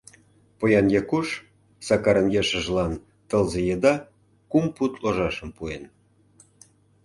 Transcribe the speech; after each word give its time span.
Поян 0.57 0.87
Якуш 1.01 1.27
Сакарын 1.87 2.27
ешыжлан 2.41 2.91
тылзе 3.29 3.61
еда 3.75 3.93
кум 4.51 4.65
пуд 4.75 4.93
ложашым 5.03 5.49
пуэн. 5.57 5.83